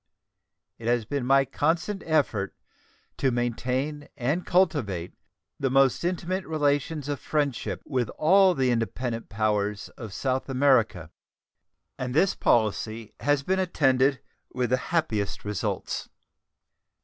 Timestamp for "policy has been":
12.33-13.59